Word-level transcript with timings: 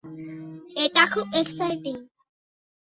এটা 0.75 1.03
খুব 1.13 1.27
এক্সাইটিং! 1.33 1.95